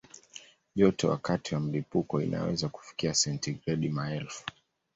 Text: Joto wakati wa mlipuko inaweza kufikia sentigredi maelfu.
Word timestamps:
Joto 0.75 1.09
wakati 1.09 1.53
wa 1.55 1.61
mlipuko 1.61 2.21
inaweza 2.21 2.69
kufikia 2.69 3.13
sentigredi 3.13 3.89
maelfu. 3.89 4.43